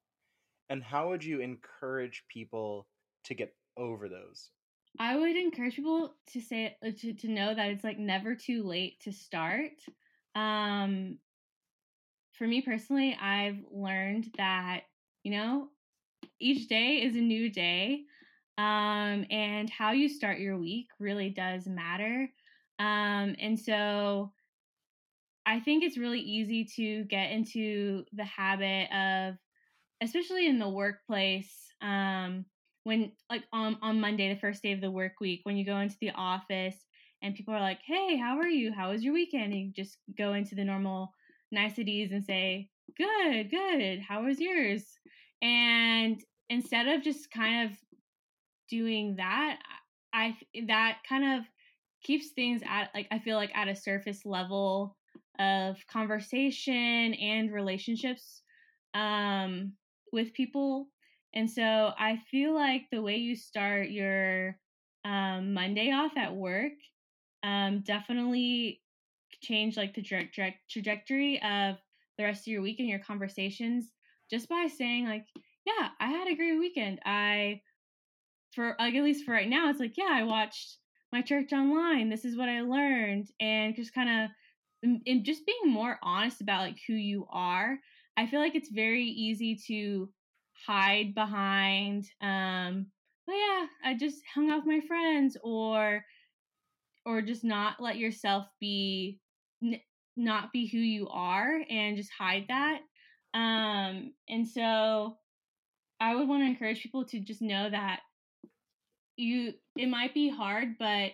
and 0.71 0.83
how 0.83 1.09
would 1.09 1.23
you 1.23 1.41
encourage 1.41 2.25
people 2.29 2.87
to 3.25 3.35
get 3.35 3.55
over 3.77 4.09
those? 4.09 4.51
I 4.99 5.17
would 5.17 5.37
encourage 5.37 5.77
people 5.77 6.15
to 6.33 6.41
say 6.41 6.77
uh, 6.85 6.91
to, 7.01 7.13
to 7.13 7.29
know 7.29 7.55
that 7.55 7.69
it's 7.69 7.85
like 7.85 7.99
never 7.99 8.35
too 8.35 8.63
late 8.63 9.01
to 9.01 9.13
start. 9.13 9.73
Um, 10.35 11.19
for 12.39 12.47
me 12.47 12.61
personally, 12.63 13.17
I've 13.21 13.59
learned 13.71 14.31
that 14.37 14.83
you 15.23 15.33
know 15.33 15.69
each 16.41 16.69
day 16.69 17.03
is 17.03 17.17
a 17.17 17.21
new 17.21 17.51
day, 17.51 18.03
um, 18.59 19.27
and 19.31 19.69
how 19.71 19.93
you 19.93 20.09
start 20.09 20.39
your 20.39 20.59
week 20.59 20.89
really 20.99 21.31
does 21.31 21.67
matter. 21.67 22.29
Um, 22.79 23.37
and 23.39 23.59
so 23.59 24.33
I 25.47 25.61
think 25.61 25.85
it's 25.85 25.99
really 25.99 26.21
easy 26.21 26.65
to 26.77 27.05
get 27.05 27.31
into 27.31 28.05
the 28.13 28.25
habit 28.25 28.91
of 28.93 29.37
especially 30.03 30.47
in 30.47 30.59
the 30.59 30.69
workplace 30.69 31.53
um, 31.83 32.45
when 32.85 33.13
like 33.31 33.45
on, 33.53 33.79
on 33.83 34.01
monday 34.01 34.33
the 34.33 34.41
first 34.41 34.63
day 34.63 34.73
of 34.73 34.81
the 34.81 34.91
work 34.91 35.13
week 35.21 35.41
when 35.45 35.57
you 35.57 35.65
go 35.65 35.79
into 35.79 35.97
the 36.01 36.11
office 36.11 36.77
and 37.23 37.35
people 37.35 37.55
are 37.55 37.61
like 37.61 37.81
hey 37.87 38.17
how 38.17 38.39
are 38.39 38.49
you 38.49 38.73
how 38.73 38.91
was 38.91 39.03
your 39.03 39.15
weekend 39.15 39.53
and 39.53 39.63
you 39.63 39.73
just 39.73 39.99
go 40.19 40.35
into 40.35 40.55
the 40.55 40.65
normal 40.65 41.13
niceties 41.55 42.13
and 42.13 42.25
say 42.25 42.69
good 42.97 43.51
good 43.51 44.01
how 44.01 44.25
was 44.25 44.41
yours 44.41 44.85
and 45.43 46.21
instead 46.51 46.87
of 46.89 47.03
just 47.03 47.31
kind 47.31 47.69
of 47.69 47.77
doing 48.69 49.17
that 49.17 49.59
i 50.13 50.37
that 50.67 50.99
kind 51.09 51.39
of 51.39 51.45
keeps 52.03 52.31
things 52.31 52.63
at 52.69 52.91
like 52.95 53.09
i 53.11 53.19
feel 53.19 53.37
like 53.37 53.55
at 53.55 53.69
a 53.69 53.75
surface 53.75 54.23
level 54.25 54.97
of 55.39 55.77
conversation 55.91 57.15
and 57.15 57.53
relationships 57.53 58.43
um 58.95 59.73
with 60.15 60.33
people. 60.33 60.87
And 61.35 61.51
so 61.51 61.93
I 61.99 62.21
feel 62.31 62.55
like 62.55 62.83
the 62.91 63.03
way 63.03 63.17
you 63.17 63.37
start 63.37 63.91
your 63.91 64.57
um, 65.05 65.53
Monday 65.53 65.91
off 65.91 66.13
at 66.17 66.35
work 66.35 66.73
um, 67.43 67.83
definitely 67.85 68.81
change 69.45 69.77
like 69.77 69.95
the 69.95 70.03
direct, 70.03 70.37
trajectory 70.71 71.41
of 71.43 71.77
the 72.19 72.25
rest 72.25 72.47
of 72.47 72.53
your 72.53 72.63
week 72.63 72.79
and 72.79 72.89
your 72.89 72.99
conversations 73.01 73.91
just 74.31 74.49
by 74.49 74.67
saying 74.67 75.07
like, 75.07 75.27
yeah, 75.67 75.89
I 76.01 76.09
had 76.09 76.29
a 76.29 76.35
great 76.35 76.59
weekend. 76.59 77.01
I 77.05 77.61
for 78.55 78.77
like 78.79 78.95
at 78.95 79.03
least 79.05 79.25
for 79.25 79.33
right 79.33 79.49
now, 79.49 79.71
it's 79.71 79.81
like, 79.81 79.97
yeah, 79.97 80.11
I 80.11 80.25
watched 80.25 80.79
my 81.13 81.23
church 81.23 81.53
online. 81.53 82.09
This 82.09 82.25
is 82.25 82.37
what 82.37 82.49
I 82.49 82.61
learned, 82.61 83.29
and 83.41 83.75
just 83.75 83.95
kind 83.95 84.25
of 84.25 84.31
and 85.07 85.25
just 85.25 85.47
being 85.47 85.73
more 85.73 85.99
honest 86.03 86.41
about 86.41 86.63
like 86.63 86.79
who 86.87 86.93
you 86.93 87.27
are 87.31 87.79
I 88.17 88.27
feel 88.27 88.41
like 88.41 88.55
it's 88.55 88.71
very 88.71 89.05
easy 89.07 89.59
to 89.69 90.09
hide 90.67 91.15
behind 91.15 92.05
um 92.21 92.87
oh 93.29 93.33
yeah, 93.33 93.91
I 93.91 93.95
just 93.95 94.23
hung 94.35 94.51
out 94.51 94.59
with 94.59 94.67
my 94.67 94.81
friends 94.87 95.37
or 95.43 96.05
or 97.07 97.23
just 97.23 97.45
not 97.45 97.81
let 97.81 97.97
yourself 97.97 98.47
be 98.61 99.21
n- 99.65 99.81
not 100.17 100.53
be 100.53 100.67
who 100.67 100.79
you 100.79 101.09
are 101.09 101.61
and 101.69 101.97
just 101.97 102.11
hide 102.17 102.47
that. 102.49 102.81
Um 103.35 104.13
and 104.29 104.47
so 104.47 105.17
I 106.01 106.15
would 106.15 106.29
want 106.29 106.43
to 106.43 106.47
encourage 106.47 106.83
people 106.83 107.05
to 107.07 107.21
just 107.21 107.43
know 107.43 107.69
that 107.71 108.01
you 109.17 109.55
it 109.77 109.89
might 109.89 110.13
be 110.13 110.29
hard 110.29 110.77
but 110.79 111.13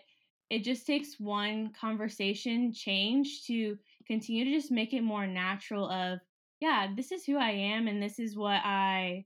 it 0.48 0.64
just 0.64 0.86
takes 0.86 1.20
one 1.20 1.70
conversation 1.78 2.72
change 2.72 3.44
to 3.46 3.76
continue 4.06 4.44
to 4.44 4.50
just 4.50 4.72
make 4.72 4.92
it 4.92 5.02
more 5.02 5.26
natural 5.26 5.88
of 5.88 6.18
yeah, 6.60 6.88
this 6.94 7.10
is 7.10 7.24
who 7.24 7.38
I 7.38 7.50
am 7.50 7.88
and 7.88 8.02
this 8.02 8.18
is 8.18 8.36
what 8.36 8.60
I 8.64 9.24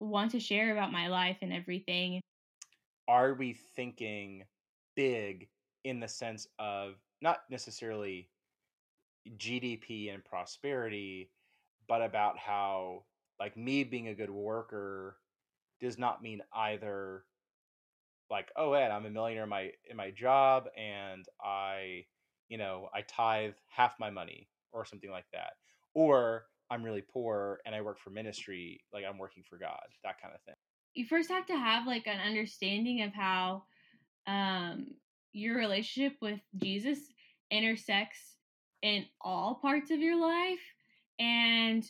want 0.00 0.30
to 0.32 0.40
share 0.40 0.72
about 0.72 0.92
my 0.92 1.08
life 1.08 1.38
and 1.42 1.52
everything. 1.52 2.20
Are 3.06 3.34
we 3.34 3.52
thinking 3.52 4.44
big 4.96 5.48
in 5.84 6.00
the 6.00 6.08
sense 6.08 6.46
of 6.58 6.94
not 7.20 7.40
necessarily 7.50 8.30
GDP 9.36 10.12
and 10.12 10.24
prosperity, 10.24 11.30
but 11.88 12.02
about 12.02 12.38
how, 12.38 13.04
like, 13.40 13.56
me 13.56 13.84
being 13.84 14.08
a 14.08 14.14
good 14.14 14.30
worker 14.30 15.16
does 15.80 15.98
not 15.98 16.22
mean 16.22 16.42
either 16.52 17.24
like 18.30 18.50
oh 18.56 18.74
ed 18.74 18.90
i'm 18.90 19.06
a 19.06 19.10
millionaire 19.10 19.44
in 19.44 19.48
my 19.48 19.70
in 19.88 19.96
my 19.96 20.10
job 20.10 20.68
and 20.76 21.24
i 21.42 22.04
you 22.50 22.58
know 22.58 22.90
i 22.92 23.00
tithe 23.00 23.54
half 23.68 23.94
my 23.98 24.10
money 24.10 24.50
or 24.72 24.84
something 24.84 25.10
like 25.10 25.24
that 25.32 25.52
or 25.94 26.46
I'm 26.70 26.82
really 26.82 27.02
poor 27.02 27.60
and 27.64 27.74
I 27.74 27.80
work 27.80 27.98
for 27.98 28.10
ministry, 28.10 28.80
like 28.92 29.04
I'm 29.08 29.18
working 29.18 29.42
for 29.48 29.56
God, 29.58 29.86
that 30.04 30.20
kind 30.20 30.34
of 30.34 30.40
thing. 30.42 30.54
You 30.94 31.06
first 31.06 31.30
have 31.30 31.46
to 31.46 31.56
have 31.56 31.86
like 31.86 32.06
an 32.06 32.20
understanding 32.20 33.02
of 33.02 33.12
how 33.14 33.64
um, 34.26 34.94
your 35.32 35.56
relationship 35.56 36.16
with 36.20 36.40
Jesus 36.56 36.98
intersects 37.50 38.36
in 38.82 39.04
all 39.20 39.58
parts 39.60 39.90
of 39.90 40.00
your 40.00 40.20
life. 40.20 40.60
And 41.18 41.84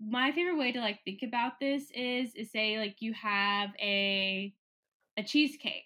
my 0.00 0.32
favorite 0.32 0.58
way 0.58 0.72
to 0.72 0.80
like 0.80 1.00
think 1.04 1.22
about 1.22 1.60
this 1.60 1.90
is 1.94 2.34
is 2.34 2.50
say 2.50 2.78
like 2.78 2.96
you 3.00 3.12
have 3.12 3.70
a 3.80 4.54
a 5.18 5.22
cheesecake 5.22 5.84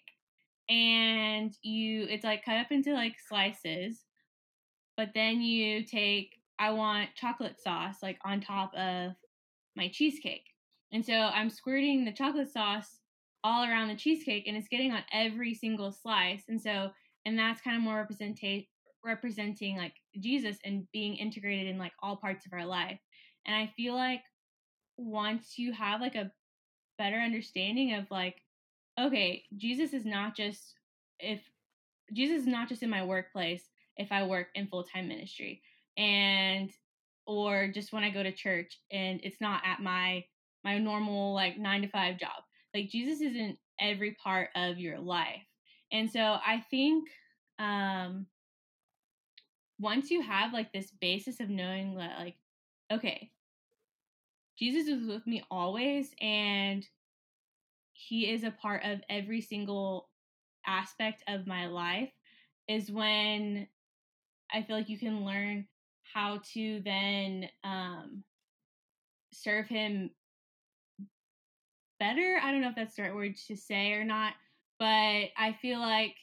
and 0.69 1.53
you 1.61 2.03
it's 2.09 2.23
like 2.23 2.45
cut 2.45 2.57
up 2.57 2.71
into 2.71 2.93
like 2.93 3.15
slices 3.27 4.05
but 4.95 5.09
then 5.13 5.41
you 5.41 5.83
take 5.83 6.37
I 6.57 6.71
want 6.71 7.09
chocolate 7.15 7.59
sauce 7.59 7.97
like 8.01 8.17
on 8.23 8.39
top 8.39 8.73
of 8.75 9.11
my 9.75 9.89
cheesecake. 9.89 10.45
And 10.91 11.05
so 11.05 11.13
I'm 11.13 11.49
squirting 11.49 12.05
the 12.05 12.13
chocolate 12.13 12.51
sauce 12.51 12.99
all 13.45 13.63
around 13.63 13.89
the 13.89 13.95
cheesecake 13.95 14.47
and 14.47 14.57
it's 14.57 14.67
getting 14.67 14.91
on 14.91 15.03
every 15.13 15.53
single 15.53 15.91
slice. 15.91 16.41
And 16.49 16.59
so, 16.59 16.89
and 17.27 17.37
that's 17.37 17.61
kind 17.61 17.77
of 17.77 17.83
more 17.83 17.97
representation 17.97 18.65
representing 19.05 19.77
like 19.77 19.93
Jesus 20.19 20.57
and 20.65 20.87
being 20.91 21.15
integrated 21.17 21.67
in 21.67 21.77
like 21.77 21.91
all 22.01 22.15
parts 22.15 22.47
of 22.47 22.53
our 22.53 22.65
life. 22.65 22.97
And 23.45 23.55
I 23.55 23.71
feel 23.77 23.93
like 23.93 24.21
once 24.97 25.59
you 25.59 25.73
have 25.73 26.01
like 26.01 26.15
a 26.15 26.31
better 26.97 27.17
understanding 27.17 27.93
of 27.93 28.09
like, 28.09 28.37
okay, 28.99 29.43
Jesus 29.55 29.93
is 29.93 30.05
not 30.05 30.35
just 30.35 30.73
if 31.19 31.39
Jesus 32.13 32.41
is 32.41 32.47
not 32.47 32.67
just 32.67 32.81
in 32.81 32.89
my 32.89 33.05
workplace 33.05 33.69
if 33.97 34.11
I 34.11 34.23
work 34.23 34.47
in 34.55 34.67
full 34.67 34.83
time 34.83 35.07
ministry 35.07 35.61
and 35.97 36.71
or 37.27 37.67
just 37.67 37.93
when 37.93 38.03
I 38.03 38.09
go 38.09 38.23
to 38.23 38.31
church 38.31 38.79
and 38.91 39.19
it's 39.23 39.39
not 39.39 39.61
at 39.63 39.81
my 39.83 40.25
my 40.63 40.79
normal 40.79 41.35
like 41.35 41.59
nine 41.59 41.83
to 41.83 41.87
five 41.89 42.17
job. 42.17 42.44
Like 42.75 42.89
Jesus 42.89 43.21
is 43.21 43.35
in 43.35 43.57
every 43.79 44.17
part 44.21 44.49
of 44.53 44.77
your 44.77 44.99
life. 44.99 45.47
And 45.93 46.11
so 46.11 46.19
I 46.19 46.63
think 46.69 47.07
um 47.57 48.27
once 49.79 50.11
you 50.11 50.21
have 50.21 50.53
like 50.53 50.73
this 50.73 50.91
basis 50.99 51.39
of 51.39 51.49
knowing 51.49 51.95
that 51.95 52.19
like, 52.19 52.35
okay, 52.91 53.31
Jesus 54.59 54.87
is 54.87 55.07
with 55.07 55.25
me 55.25 55.43
always 55.49 56.13
and 56.21 56.85
he 57.93 58.29
is 58.31 58.43
a 58.43 58.51
part 58.51 58.83
of 58.83 58.99
every 59.09 59.41
single 59.41 60.09
aspect 60.67 61.23
of 61.27 61.47
my 61.47 61.67
life 61.67 62.11
is 62.67 62.91
when 62.91 63.67
I 64.53 64.63
feel 64.63 64.75
like 64.75 64.89
you 64.89 64.99
can 64.99 65.25
learn 65.25 65.67
how 66.13 66.41
to 66.53 66.81
then 66.83 67.49
um, 67.63 68.23
serve 69.31 69.67
him 69.67 70.11
better. 71.99 72.39
I 72.41 72.51
don't 72.51 72.61
know 72.61 72.69
if 72.69 72.75
that's 72.75 72.95
the 72.95 73.03
right 73.03 73.15
word 73.15 73.35
to 73.47 73.55
say 73.55 73.93
or 73.93 74.03
not, 74.03 74.33
but 74.79 74.85
I 74.85 75.57
feel 75.61 75.79
like 75.79 76.15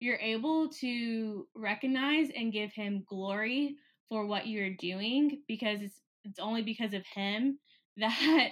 you're 0.00 0.18
able 0.18 0.68
to 0.80 1.46
recognize 1.54 2.28
and 2.36 2.52
give 2.52 2.72
him 2.72 3.04
glory 3.08 3.76
for 4.08 4.26
what 4.26 4.46
you're 4.46 4.74
doing 4.74 5.42
because 5.48 5.80
it's 5.80 6.00
it's 6.24 6.38
only 6.38 6.62
because 6.62 6.92
of 6.92 7.04
him 7.14 7.58
that 7.96 8.50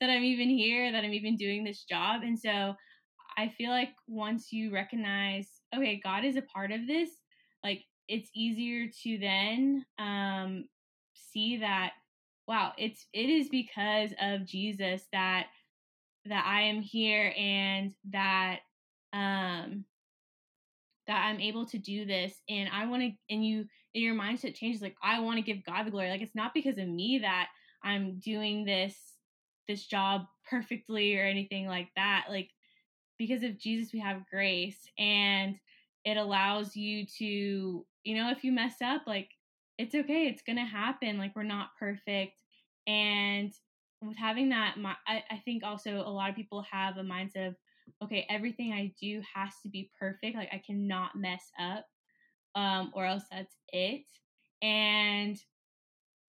that 0.00 0.10
I'm 0.10 0.24
even 0.24 0.48
here, 0.48 0.92
that 0.92 1.04
I'm 1.04 1.14
even 1.14 1.36
doing 1.36 1.64
this 1.64 1.84
job. 1.84 2.22
And 2.22 2.38
so 2.38 2.74
I 3.36 3.52
feel 3.56 3.70
like 3.70 3.90
once 4.08 4.52
you 4.52 4.72
recognize, 4.72 5.48
okay, 5.74 6.00
God 6.02 6.24
is 6.24 6.36
a 6.36 6.42
part 6.42 6.72
of 6.72 6.86
this, 6.86 7.10
like 7.62 7.82
it's 8.08 8.30
easier 8.34 8.88
to 9.02 9.18
then 9.18 9.84
um 9.98 10.64
see 11.14 11.58
that 11.58 11.92
wow, 12.48 12.72
it's 12.78 13.06
it 13.12 13.28
is 13.28 13.48
because 13.48 14.12
of 14.20 14.46
Jesus 14.46 15.02
that 15.12 15.46
that 16.28 16.44
I 16.46 16.62
am 16.62 16.80
here 16.80 17.32
and 17.36 17.92
that 18.10 18.60
um 19.12 19.84
that 21.06 21.26
I'm 21.26 21.40
able 21.40 21.66
to 21.66 21.78
do 21.78 22.04
this 22.04 22.34
and 22.48 22.68
I 22.72 22.86
want 22.86 23.02
to 23.02 23.12
and 23.30 23.44
you 23.44 23.66
and 23.94 24.04
your 24.04 24.14
mindset 24.14 24.54
changes 24.54 24.82
like 24.82 24.96
I 25.02 25.20
want 25.20 25.38
to 25.38 25.42
give 25.42 25.64
God 25.64 25.86
the 25.86 25.90
glory. 25.90 26.10
Like 26.10 26.22
it's 26.22 26.34
not 26.34 26.54
because 26.54 26.78
of 26.78 26.88
me 26.88 27.20
that 27.22 27.48
I'm 27.82 28.18
doing 28.18 28.64
this 28.64 28.96
this 29.68 29.86
job 29.86 30.22
perfectly 30.48 31.18
or 31.18 31.24
anything 31.24 31.66
like 31.66 31.88
that 31.96 32.26
like 32.28 32.50
because 33.18 33.42
of 33.42 33.58
Jesus 33.58 33.92
we 33.92 34.00
have 34.00 34.26
grace 34.30 34.78
and 34.98 35.56
it 36.04 36.16
allows 36.16 36.76
you 36.76 37.04
to 37.18 37.84
you 38.04 38.16
know 38.16 38.30
if 38.30 38.44
you 38.44 38.52
mess 38.52 38.76
up 38.82 39.02
like 39.06 39.28
it's 39.78 39.94
okay 39.94 40.26
it's 40.26 40.42
going 40.42 40.56
to 40.56 40.64
happen 40.64 41.18
like 41.18 41.34
we're 41.34 41.42
not 41.42 41.70
perfect 41.78 42.34
and 42.86 43.52
with 44.02 44.16
having 44.16 44.50
that 44.50 44.76
I, 45.06 45.22
I 45.30 45.42
think 45.44 45.62
also 45.64 45.96
a 45.96 46.10
lot 46.10 46.30
of 46.30 46.36
people 46.36 46.64
have 46.70 46.96
a 46.96 47.02
mindset 47.02 47.48
of 47.48 47.56
okay, 48.02 48.26
everything 48.28 48.72
I 48.72 48.92
do 49.00 49.22
has 49.34 49.52
to 49.62 49.68
be 49.68 49.90
perfect. 49.98 50.36
Like 50.36 50.50
I 50.52 50.62
cannot 50.64 51.16
mess 51.16 51.50
up, 51.58 51.86
um, 52.54 52.90
or 52.94 53.06
else 53.06 53.24
that's 53.30 53.54
it. 53.72 54.04
And 54.62 55.36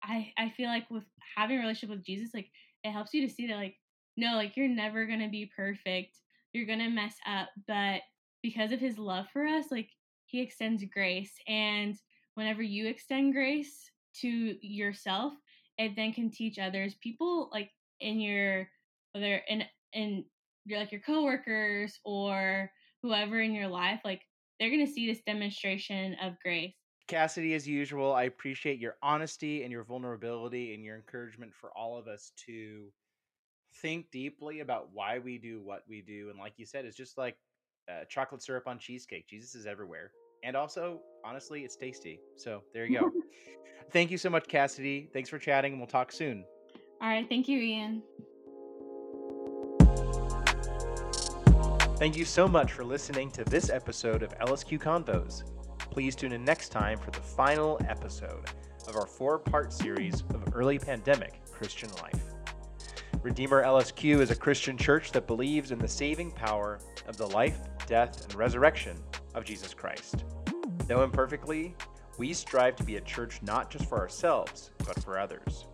I 0.04 0.32
I 0.38 0.50
feel 0.50 0.68
like 0.68 0.90
with 0.90 1.06
having 1.36 1.58
a 1.58 1.62
relationship 1.62 1.96
with 1.96 2.06
Jesus, 2.06 2.32
like 2.34 2.50
it 2.84 2.92
helps 2.92 3.14
you 3.14 3.28
to 3.28 3.34
see 3.34 3.48
that 3.48 3.56
like 3.56 3.76
no, 4.18 4.36
like 4.36 4.58
you're 4.58 4.68
never 4.68 5.06
gonna 5.06 5.30
be 5.30 5.52
perfect. 5.56 6.18
You're 6.54 6.66
gonna 6.66 6.90
mess 6.90 7.16
up, 7.28 7.50
but 7.68 8.02
because 8.42 8.72
of 8.72 8.80
his 8.80 8.98
love 8.98 9.26
for 9.32 9.46
us, 9.46 9.66
like 9.72 9.90
he 10.26 10.42
extends 10.42 10.84
grace. 10.94 11.34
And 11.48 11.96
whenever 12.36 12.62
you 12.62 12.88
extend 12.88 13.34
grace 13.34 13.92
to 14.22 14.56
yourself, 14.62 15.34
it 15.80 15.96
then 15.96 16.14
can 16.14 16.30
teach 16.30 16.60
others. 16.60 16.94
People 17.02 17.50
like 17.52 17.72
in 18.00 18.20
your 18.20 18.68
whether 19.14 19.42
in 19.48 19.64
in 19.94 20.26
your 20.66 20.80
like 20.80 20.92
your 20.92 21.02
coworkers 21.02 22.00
or 22.06 22.70
whoever 23.02 23.40
in 23.40 23.54
your 23.54 23.68
life, 23.68 24.02
like 24.06 24.22
they're 24.60 24.70
going 24.70 24.86
to 24.86 24.92
see 24.92 25.08
this 25.08 25.22
demonstration 25.26 26.16
of 26.22 26.34
grace. 26.44 26.74
Cassidy, 27.08 27.56
as 27.56 27.68
usual, 27.68 28.14
I 28.14 28.24
appreciate 28.24 28.78
your 28.78 28.98
honesty 29.02 29.64
and 29.64 29.72
your 29.72 29.84
vulnerability 29.84 30.76
and 30.76 30.84
your 30.84 30.96
encouragement 30.96 31.56
for 31.56 31.72
all 31.76 31.98
of 31.98 32.08
us 32.08 32.34
to 32.46 32.92
think 33.82 34.12
deeply 34.12 34.60
about 34.60 34.90
why 34.94 35.18
we 35.18 35.40
do 35.40 35.62
what 35.64 35.84
we 35.88 36.02
do. 36.02 36.30
And 36.30 36.38
like 36.38 36.54
you 36.58 36.66
said, 36.66 36.86
it's 36.86 36.98
just 36.98 37.18
like 37.18 37.38
uh, 37.90 38.04
chocolate 38.10 38.44
syrup 38.44 38.68
on 38.68 38.78
cheesecake. 38.78 39.28
Jesus 39.28 39.56
is 39.56 39.66
everywhere. 39.66 40.12
And 40.44 40.56
also, 40.56 41.00
honestly, 41.24 41.62
it's 41.62 41.76
tasty. 41.76 42.20
So 42.36 42.64
there 42.74 42.86
you 42.86 43.00
go. 43.00 43.12
Thank 43.92 44.12
you 44.12 44.18
so 44.18 44.30
much, 44.30 44.48
Cassidy. 44.48 45.10
Thanks 45.14 45.30
for 45.30 45.40
chatting, 45.40 45.74
and 45.74 45.82
we'll 45.82 45.88
talk 45.88 46.12
soon. 46.12 46.46
All 47.02 47.08
right. 47.08 47.28
Thank 47.28 47.48
you, 47.48 47.60
Ian. 47.60 48.04
Thank 51.98 52.16
you 52.16 52.24
so 52.24 52.48
much 52.48 52.72
for 52.72 52.86
listening 52.86 53.30
to 53.32 53.44
this 53.44 53.70
episode 53.70 54.24
of 54.24 54.38
LSQ 54.40 54.80
Convos. 54.80 55.44
Please 55.92 56.16
tune 56.16 56.32
in 56.32 56.46
next 56.46 56.70
time 56.70 56.98
for 56.98 57.12
the 57.12 57.20
final 57.20 57.78
episode 57.90 58.46
of 58.88 58.96
our 58.96 59.06
four 59.06 59.40
part 59.40 59.74
series 59.74 60.24
of 60.34 60.56
early 60.56 60.80
pandemic 60.80 61.42
Christian 61.52 61.90
life. 62.02 62.24
Redeemer 63.22 63.64
LSQ 63.64 64.22
is 64.22 64.32
a 64.32 64.36
Christian 64.36 64.78
church 64.78 65.12
that 65.12 65.28
believes 65.28 65.72
in 65.72 65.80
the 65.80 65.88
saving 65.88 66.32
power 66.32 66.80
of 67.06 67.18
the 67.18 67.28
life, 67.28 67.58
death, 67.86 68.24
and 68.24 68.36
resurrection 68.36 68.98
of 69.36 69.44
Jesus 69.44 69.74
Christ. 69.74 70.24
Though 70.90 71.04
imperfectly, 71.04 71.76
we 72.18 72.34
strive 72.34 72.76
to 72.78 72.84
be 72.84 72.96
a 72.96 73.02
church 73.02 73.44
not 73.44 73.70
just 73.70 73.88
for 73.88 74.00
ourselves, 74.00 74.72
but 74.80 75.00
for 75.04 75.20
others. 75.20 75.68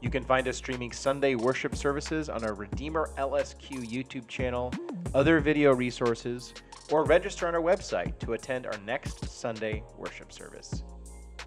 You 0.00 0.08
can 0.08 0.24
find 0.24 0.48
us 0.48 0.56
streaming 0.56 0.90
Sunday 0.90 1.34
worship 1.34 1.76
services 1.76 2.30
on 2.30 2.42
our 2.42 2.54
Redeemer 2.54 3.10
LSQ 3.18 3.86
YouTube 3.86 4.26
channel, 4.26 4.72
other 5.12 5.40
video 5.40 5.74
resources, 5.74 6.54
or 6.90 7.04
register 7.04 7.46
on 7.46 7.54
our 7.54 7.60
website 7.60 8.18
to 8.20 8.32
attend 8.32 8.64
our 8.64 8.78
next 8.86 9.28
Sunday 9.28 9.82
worship 9.98 10.32
service. 10.32 10.82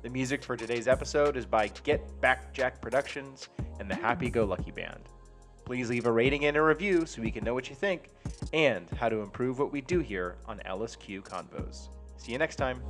The 0.03 0.09
music 0.09 0.43
for 0.43 0.55
today's 0.55 0.87
episode 0.87 1.37
is 1.37 1.47
by 1.47 1.69
Get 1.83 2.21
Back 2.21 2.53
Jack 2.53 2.81
Productions 2.83 3.49
and 3.79 3.89
the 3.89 3.95
Happy 3.95 4.29
Go 4.29 4.45
Lucky 4.45 4.69
Band. 4.69 5.09
Please 5.65 5.89
leave 5.89 6.05
a 6.05 6.11
rating 6.11 6.45
and 6.45 6.55
a 6.55 6.61
review 6.61 7.07
so 7.07 7.23
we 7.23 7.31
can 7.31 7.43
know 7.43 7.55
what 7.55 7.67
you 7.67 7.75
think 7.75 8.09
and 8.53 8.87
how 8.91 9.09
to 9.09 9.21
improve 9.21 9.57
what 9.57 9.71
we 9.71 9.81
do 9.81 10.01
here 10.01 10.35
on 10.45 10.59
LSQ 10.67 11.23
Convos. 11.23 11.89
See 12.21 12.33
you 12.33 12.37
next 12.37 12.57
time. 12.57 12.81